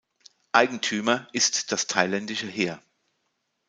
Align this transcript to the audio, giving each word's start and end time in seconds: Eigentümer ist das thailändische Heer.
Eigentümer 0.51 1.27
ist 1.31 1.71
das 1.71 1.85
thailändische 1.85 2.47
Heer. 2.47 2.81